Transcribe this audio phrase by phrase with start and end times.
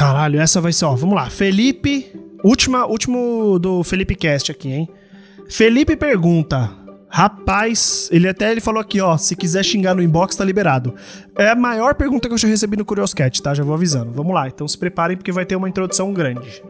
[0.00, 1.28] Caralho, essa vai ser, ó, vamos lá.
[1.28, 2.10] Felipe,
[2.42, 4.88] última, último do Felipe Cast aqui, hein?
[5.46, 6.74] Felipe pergunta:
[7.06, 10.94] Rapaz, ele até ele falou aqui, ó, se quiser xingar no inbox tá liberado.
[11.36, 13.52] É a maior pergunta que eu já recebi no Curioscat, tá?
[13.52, 14.10] Já vou avisando.
[14.10, 16.62] Vamos lá, então se preparem porque vai ter uma introdução grande.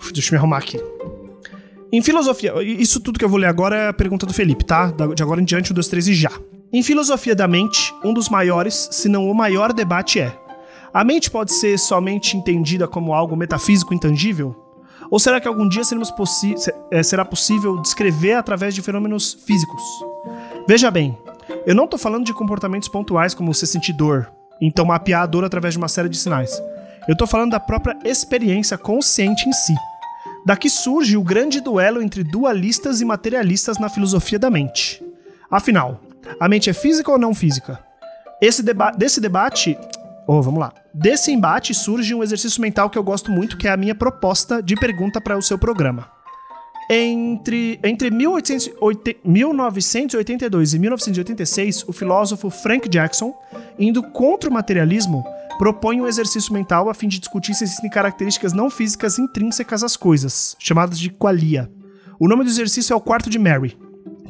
[0.00, 0.80] Uf, deixa eu me arrumar aqui.
[1.92, 4.92] Em filosofia, isso tudo que eu vou ler agora é a pergunta do Felipe, tá?
[5.12, 6.30] De agora em diante, um, dois, três e já.
[6.72, 10.38] Em filosofia da mente, um dos maiores, se não o maior debate é:
[10.92, 14.54] a mente pode ser somente entendida como algo metafísico intangível?
[15.10, 15.82] Ou será que algum dia
[16.90, 19.82] é, será possível descrever através de fenômenos físicos?
[20.66, 21.16] Veja bem,
[21.66, 25.44] eu não estou falando de comportamentos pontuais como você sentir dor, então mapear a dor
[25.44, 26.62] através de uma série de sinais.
[27.06, 29.74] Eu estou falando da própria experiência consciente em si.
[30.44, 35.02] Daqui surge o grande duelo entre dualistas e materialistas na filosofia da mente.
[35.50, 36.00] Afinal,
[36.38, 37.82] a mente é física ou não física?
[38.40, 39.76] Esse deba desse debate.
[40.30, 40.74] Oh, vamos lá.
[40.92, 44.62] Desse embate surge um exercício mental que eu gosto muito, que é a minha proposta
[44.62, 46.06] de pergunta para o seu programa.
[46.90, 53.32] Entre, entre 1982 e 1986, o filósofo Frank Jackson,
[53.78, 55.24] indo contra o materialismo,
[55.56, 59.96] propõe um exercício mental a fim de discutir se existem características não físicas intrínsecas às
[59.96, 61.72] coisas, chamadas de qualia.
[62.20, 63.78] O nome do exercício é o quarto de Mary,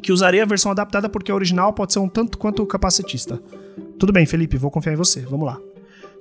[0.01, 3.43] que usarei a versão adaptada porque a original pode ser um tanto quanto capacitista.
[3.99, 5.19] Tudo bem, Felipe, vou confiar em você.
[5.19, 5.59] Vamos lá.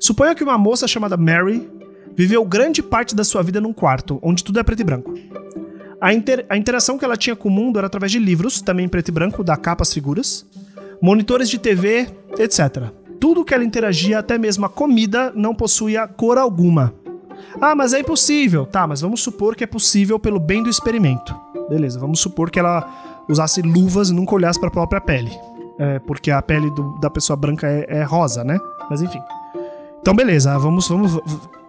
[0.01, 1.69] Suponha que uma moça chamada Mary
[2.15, 5.15] viveu grande parte da sua vida num quarto, onde tudo é preto e branco.
[6.01, 8.87] A, inter a interação que ela tinha com o mundo era através de livros, também
[8.87, 10.47] em preto e branco, da capa às figuras,
[11.03, 12.91] monitores de TV, etc.
[13.21, 16.95] Tudo que ela interagia, até mesmo a comida, não possuía cor alguma.
[17.61, 18.65] Ah, mas é impossível.
[18.65, 21.35] Tá, mas vamos supor que é possível pelo bem do experimento.
[21.69, 25.31] Beleza, vamos supor que ela usasse luvas e nunca olhasse para a própria pele.
[25.79, 28.59] É, porque a pele do, da pessoa branca é, é rosa, né?
[28.89, 29.21] Mas enfim.
[30.01, 31.19] Então, beleza, vamos, vamos.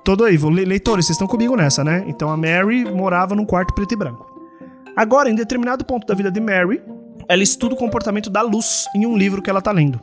[0.04, 2.04] Todo aí, leitores, vocês estão comigo nessa, né?
[2.08, 4.26] Então a Mary morava num quarto preto e branco.
[4.96, 6.82] Agora, em determinado ponto da vida de Mary,
[7.28, 10.02] ela estuda o comportamento da luz em um livro que ela tá lendo.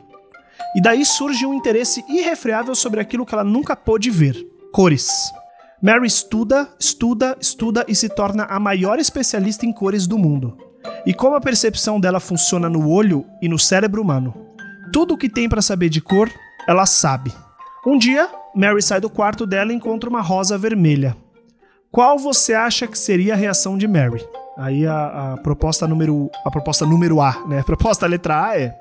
[0.75, 4.35] E daí surge um interesse irrefreável sobre aquilo que ela nunca pôde ver:
[4.71, 5.09] cores.
[5.81, 10.57] Mary estuda, estuda, estuda e se torna a maior especialista em cores do mundo.
[11.05, 14.33] E como a percepção dela funciona no olho e no cérebro humano.
[14.91, 16.31] Tudo o que tem para saber de cor,
[16.67, 17.31] ela sabe.
[17.87, 21.15] Um dia, Mary sai do quarto dela e encontra uma rosa vermelha.
[21.89, 24.27] Qual você acha que seria a reação de Mary?
[24.57, 27.59] Aí a, a proposta número a proposta número A, né?
[27.59, 28.75] A proposta letra A é: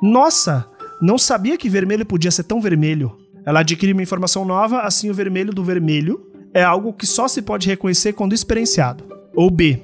[0.00, 0.66] Nossa,
[0.98, 3.14] não sabia que vermelho podia ser tão vermelho.
[3.44, 7.42] Ela adquire uma informação nova, assim o vermelho do vermelho é algo que só se
[7.42, 9.04] pode reconhecer quando experienciado.
[9.36, 9.78] Ou B.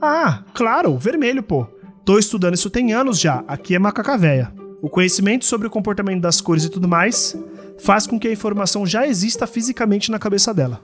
[0.00, 1.66] Ah, claro, vermelho, pô.
[2.04, 4.52] Tô estudando isso tem anos já, aqui é macaca véia.
[4.80, 7.36] O conhecimento sobre o comportamento das cores e tudo mais
[7.82, 10.80] faz com que a informação já exista fisicamente na cabeça dela.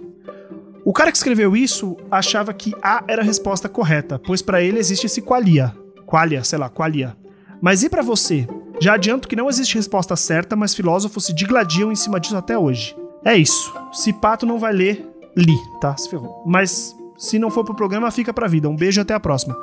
[0.84, 4.78] O cara que escreveu isso achava que A era a resposta correta, pois para ele
[4.78, 5.74] existe esse qualia.
[6.06, 7.16] Qualia, sei lá, qualia.
[7.60, 8.46] Mas e para você?
[8.80, 12.56] Já adianto que não existe resposta certa, mas filósofos se digladiam em cima disso até
[12.56, 12.96] hoje.
[13.24, 13.72] É isso.
[13.92, 15.06] Se pato não vai ler,
[15.36, 15.96] li, tá?
[15.96, 16.42] Se ferrou.
[16.46, 18.68] Mas se não for pro programa, fica pra vida.
[18.68, 19.56] Um beijo e até a próxima.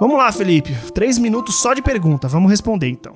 [0.00, 0.74] Vamos lá, Felipe.
[0.92, 2.26] Três minutos só de pergunta.
[2.26, 3.14] Vamos responder então.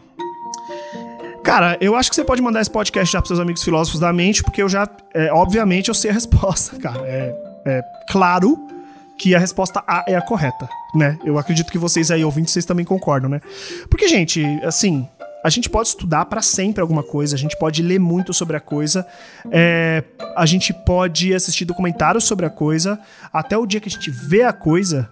[1.49, 4.13] Cara, eu acho que você pode mandar esse podcast já pros seus amigos filósofos da
[4.13, 7.01] mente, porque eu já, é, obviamente, eu sei a resposta, cara.
[7.07, 8.69] É, é claro
[9.17, 11.19] que a resposta A é a correta, né?
[11.25, 13.41] Eu acredito que vocês aí, ouvintes, vocês também concordam, né?
[13.89, 15.09] Porque, gente, assim,
[15.43, 18.61] a gente pode estudar para sempre alguma coisa, a gente pode ler muito sobre a
[18.61, 19.07] coisa,
[19.51, 20.05] é,
[20.37, 23.01] a gente pode assistir documentários sobre a coisa,
[23.33, 25.11] até o dia que a gente vê a coisa.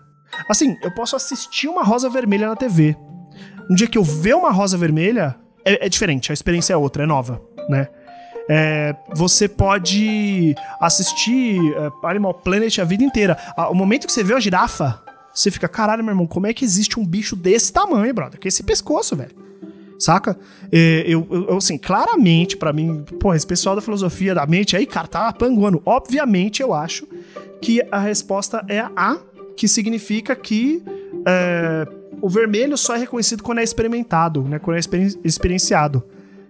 [0.50, 2.94] Assim, eu posso assistir uma rosa vermelha na TV.
[3.70, 5.34] No dia que eu ver uma rosa vermelha,
[5.66, 7.88] é, é diferente, a experiência é outra, é nova, né?
[8.48, 13.36] É, você pode assistir é, Animal Planet a vida inteira.
[13.70, 15.02] O momento que você vê a girafa,
[15.34, 18.38] você fica, caralho, meu irmão, como é que existe um bicho desse tamanho, brother?
[18.38, 19.34] Que esse pescoço, velho.
[19.98, 20.38] Saca?
[20.70, 24.86] É, eu, eu, assim, claramente, para mim, pô, esse pessoal da filosofia da mente aí,
[24.86, 25.82] cara, tá panguando.
[25.84, 27.06] Obviamente, eu acho
[27.60, 29.18] que a resposta é a A,
[29.56, 30.82] que significa que
[31.26, 31.88] é,
[32.20, 34.58] o vermelho só é reconhecido quando é experimentado, né?
[34.58, 34.80] Quando é
[35.24, 36.02] experienciado.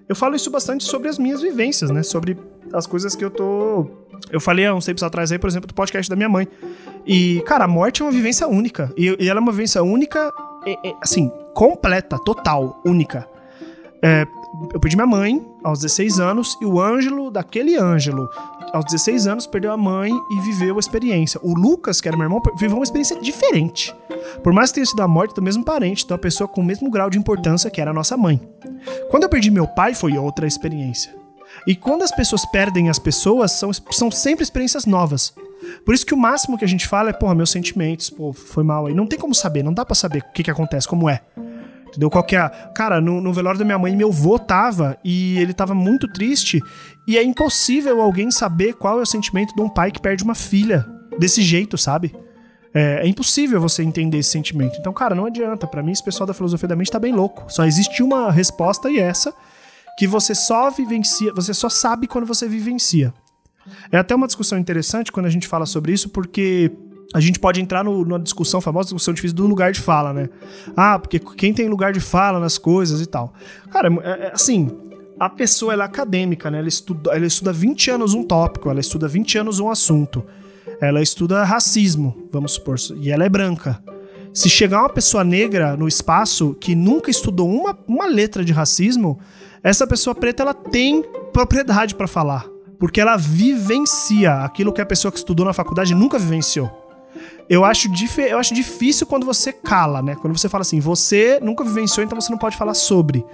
[0.08, 2.02] Eu falo isso bastante sobre as minhas vivências, né?
[2.02, 2.38] Sobre
[2.72, 3.86] as coisas que eu tô.
[4.30, 6.48] Eu falei há uns tempos atrás aí, por exemplo, do podcast da minha mãe.
[7.06, 8.92] E, cara, a morte é uma vivência única.
[8.96, 10.32] E, e ela é uma vivência única,
[11.00, 13.28] assim, completa, total, única.
[14.02, 14.26] É,
[14.72, 18.28] eu perdi minha mãe aos 16 anos e o Ângelo, daquele Ângelo,
[18.72, 21.40] aos 16 anos, perdeu a mãe e viveu a experiência.
[21.42, 23.94] O Lucas, que era meu irmão, viveu uma experiência diferente.
[24.42, 26.90] Por mais que tenha sido a morte do mesmo parente, da pessoa com o mesmo
[26.90, 28.40] grau de importância que era a nossa mãe.
[29.10, 31.14] Quando eu perdi meu pai, foi outra experiência.
[31.66, 35.32] E quando as pessoas perdem as pessoas, são, são sempre experiências novas.
[35.84, 38.62] Por isso que o máximo que a gente fala é, porra, meus sentimentos, pô, foi
[38.62, 38.94] mal aí.
[38.94, 41.22] Não tem como saber, não dá para saber o que, que acontece, como é.
[41.96, 42.10] Entendeu?
[42.10, 42.50] Qual que é a...
[42.50, 46.60] Cara, no, no velório da minha mãe, meu avô tava e ele tava muito triste.
[47.08, 50.34] E é impossível alguém saber qual é o sentimento de um pai que perde uma
[50.34, 50.86] filha
[51.18, 52.14] desse jeito, sabe?
[52.74, 54.76] É, é, impossível você entender esse sentimento.
[54.78, 55.66] Então, cara, não adianta.
[55.66, 57.44] Para mim, esse pessoal da filosofia da mente tá bem louco.
[57.48, 59.32] Só existe uma resposta e essa
[59.98, 63.14] que você só vivencia, você só sabe quando você vivencia.
[63.90, 66.70] É até uma discussão interessante quando a gente fala sobre isso, porque
[67.14, 70.28] a gente pode entrar no, numa discussão famosa, discussão difícil do lugar de fala, né?
[70.76, 73.32] Ah, porque quem tem lugar de fala nas coisas e tal.
[73.70, 74.70] Cara, é, é, assim,
[75.18, 76.58] a pessoa ela é acadêmica, né?
[76.58, 80.24] Ela estuda, ela estuda 20 anos um tópico, ela estuda 20 anos um assunto.
[80.80, 83.82] Ela estuda racismo, vamos supor, e ela é branca.
[84.34, 89.18] Se chegar uma pessoa negra no espaço que nunca estudou uma, uma letra de racismo,
[89.62, 92.46] essa pessoa preta ela tem propriedade para falar,
[92.78, 96.85] porque ela vivencia aquilo que a pessoa que estudou na faculdade nunca vivenciou.
[97.48, 100.16] Eu acho, eu acho difícil quando você cala, né?
[100.16, 103.24] Quando você fala assim, você nunca vivenciou, então você não pode falar sobre.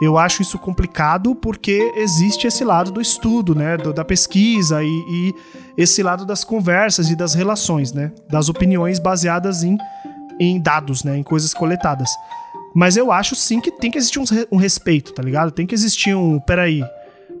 [0.00, 3.76] Eu acho isso complicado porque existe esse lado do estudo, né?
[3.76, 5.34] Do, da pesquisa e, e,
[5.76, 8.10] esse lado das conversas e das relações, né?
[8.30, 9.76] Das opiniões baseadas em,
[10.40, 11.18] em dados, né?
[11.18, 12.08] Em coisas coletadas.
[12.74, 15.50] Mas eu acho sim que tem que existir um, um respeito, tá ligado?
[15.50, 16.40] Tem que existir um.
[16.40, 16.82] Peraí.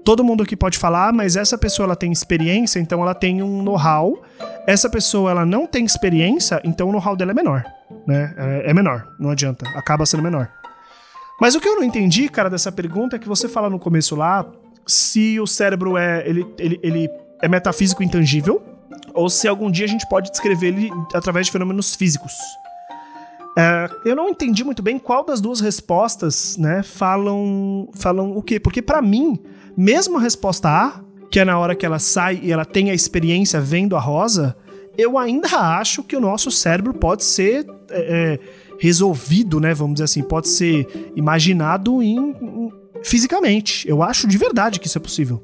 [0.04, 3.62] Todo mundo aqui pode falar, mas essa pessoa ela tem experiência, então ela tem um
[3.62, 4.22] know-how.
[4.66, 7.64] Essa pessoa ela não tem experiência, então o know-how dela é menor,
[8.06, 8.34] né?
[8.36, 10.50] É, é menor, não adianta, acaba sendo menor.
[11.40, 14.14] Mas o que eu não entendi, cara, dessa pergunta é que você fala no começo
[14.14, 14.46] lá
[14.86, 17.10] se o cérebro é ele, ele, ele
[17.40, 18.62] é metafísico intangível
[19.14, 22.32] ou se algum dia a gente pode descrever ele através de fenômenos físicos.
[23.56, 28.60] É, eu não entendi muito bem qual das duas respostas, né, falam falam o quê?
[28.60, 29.38] Porque para mim,
[29.76, 31.00] mesmo a resposta A,
[31.30, 34.56] que é na hora que ela sai e ela tem a experiência vendo a rosa,
[34.96, 38.38] eu ainda acho que o nosso cérebro pode ser é, é
[38.78, 39.74] resolvido, né?
[39.74, 42.72] Vamos dizer assim, pode ser imaginado em, em,
[43.02, 43.88] fisicamente.
[43.88, 45.42] Eu acho de verdade que isso é possível.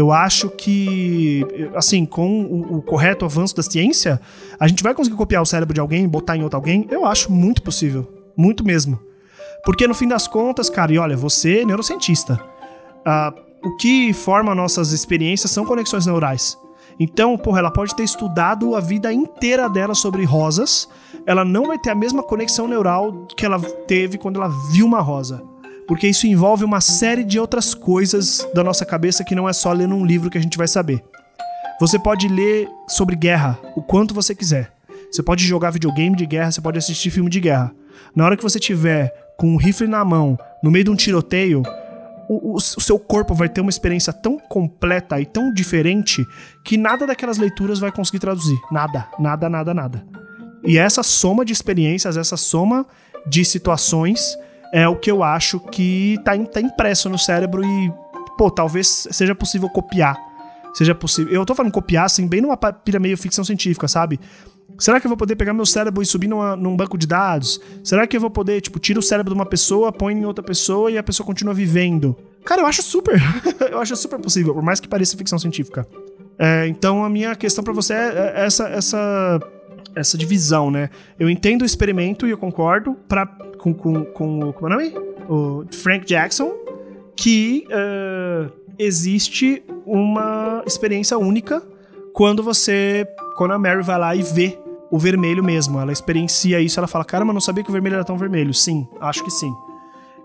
[0.00, 4.18] Eu acho que, assim, com o, o, correto avanço da ciência,
[4.58, 6.86] a gente vai conseguir copiar o cérebro de alguém, botar em outro alguém.
[6.90, 8.10] Eu acho muito possível.
[8.34, 8.98] Muito mesmo.
[9.62, 12.40] Porque no fim das contas, cara, e olha, você é neurocientista.
[13.06, 16.56] Uh, o que forma nossas experiências são conexões neurais.
[16.98, 20.88] Então, porra, ela pode ter estudado a vida inteira dela sobre rosas,
[21.26, 25.02] ela não vai ter a mesma conexão neural que ela teve quando ela viu uma
[25.02, 25.49] rosa.
[25.90, 29.72] Porque isso envolve uma série de outras coisas da nossa cabeça que não é só
[29.72, 31.02] ler num livro que a gente vai saber.
[31.80, 34.72] Você pode ler sobre guerra o quanto você quiser.
[35.10, 37.72] Você pode jogar videogame de guerra, você pode assistir filme de guerra.
[38.14, 41.60] Na hora que você tiver com um rifle na mão, no meio de um tiroteio,
[42.28, 46.24] o, o, seu corpo vai ter uma experiência tão completa e tão diferente
[46.64, 48.60] que nada daquelas leituras vai conseguir traduzir.
[48.70, 50.06] Nada, nada, nada, nada.
[50.62, 52.86] E essa soma de experiências, essa soma
[53.26, 54.38] de situações
[54.72, 57.92] é o que eu acho que tá, tá impresso no cérebro e,
[58.36, 60.16] pô, talvez seja possível copiar.
[60.74, 61.32] Seja possível.
[61.32, 64.20] Eu tô falando copiar, assim, bem numa pilha meio ficção científica, sabe?
[64.78, 67.60] Será que eu vou poder pegar meu cérebro e subir numa, num banco de dados?
[67.82, 70.42] Será que eu vou poder, tipo, tira o cérebro de uma pessoa, põe em outra
[70.42, 72.16] pessoa e a pessoa continua vivendo?
[72.44, 73.20] Cara, eu acho super.
[73.70, 75.86] eu acho super possível, por mais que pareça ficção científica.
[76.38, 79.40] É, então a minha questão para você é, é essa, essa,
[79.94, 80.90] essa divisão, né?
[81.18, 84.94] Eu entendo o experimento e eu concordo pra, com, com, com como é o nome?
[85.28, 86.52] O Frank Jackson,
[87.16, 91.62] que uh, existe uma experiência única
[92.12, 93.06] quando você.
[93.36, 94.58] Quando a Mary vai lá e vê
[94.90, 95.78] o vermelho mesmo.
[95.78, 98.52] Ela experiencia isso, ela fala: Caramba, não sabia que o vermelho era tão vermelho.
[98.52, 99.52] Sim, acho que sim.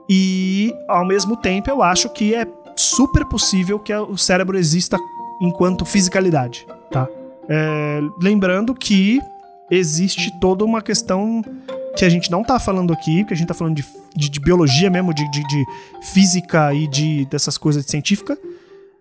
[0.10, 4.98] E, ao mesmo tempo, eu acho que é super possível que o cérebro exista
[5.42, 7.08] enquanto fisicalidade, tá?
[7.48, 9.20] É, lembrando que
[9.70, 11.42] existe toda uma questão
[11.96, 14.40] que a gente não tá falando aqui, que a gente tá falando de, de, de
[14.40, 15.66] biologia mesmo, de, de, de,
[16.14, 18.38] física e de dessas coisas de científica.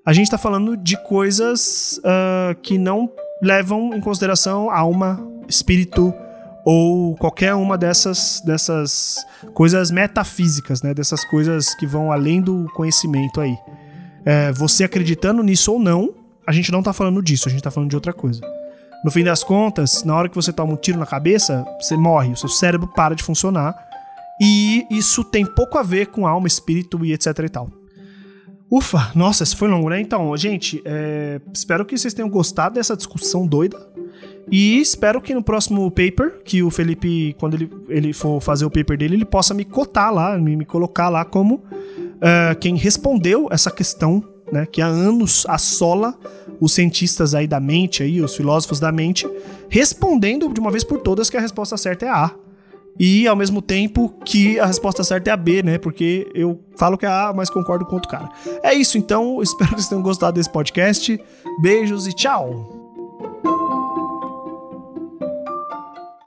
[0.07, 3.11] A gente tá falando de coisas uh, que não
[3.43, 6.15] levam em consideração alma, espírito,
[6.65, 9.17] ou qualquer uma dessas, dessas
[9.53, 10.95] coisas metafísicas, né?
[10.95, 13.57] Dessas coisas que vão além do conhecimento aí.
[14.25, 16.15] É, você acreditando nisso ou não,
[16.47, 18.41] a gente não tá falando disso, a gente tá falando de outra coisa.
[19.05, 22.33] No fim das contas, na hora que você toma um tiro na cabeça, você morre,
[22.33, 23.77] o seu cérebro para de funcionar.
[24.41, 27.69] E isso tem pouco a ver com alma, espírito e etc e tal.
[28.71, 30.01] Ufa, nossa, isso foi longo, né?
[30.01, 33.77] Então, gente, é, espero que vocês tenham gostado dessa discussão doida.
[34.51, 38.71] E espero que no próximo paper, que o Felipe, quando ele, ele for fazer o
[38.71, 43.49] paper dele, ele possa me cotar lá, me, me colocar lá como uh, quem respondeu
[43.51, 46.15] essa questão né, que há anos assola
[46.61, 49.29] os cientistas aí da mente, aí, os filósofos da mente,
[49.69, 52.31] respondendo de uma vez por todas que a resposta certa é a.
[52.99, 55.79] E ao mesmo tempo que a resposta certa é a B, né?
[55.79, 58.29] Porque eu falo que é a A, mas concordo com outro cara.
[58.63, 59.43] É isso, então.
[59.43, 61.21] Espero que vocês tenham gostado desse podcast.
[61.61, 62.84] Beijos e tchau!